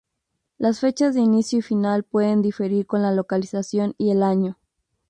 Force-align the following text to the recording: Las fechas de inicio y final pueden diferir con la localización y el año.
Las 0.57 0.79
fechas 0.79 1.13
de 1.13 1.21
inicio 1.21 1.59
y 1.59 1.61
final 1.61 2.01
pueden 2.01 2.41
diferir 2.41 2.87
con 2.87 3.03
la 3.03 3.11
localización 3.11 3.93
y 3.99 4.09
el 4.09 4.23
año. 4.23 4.57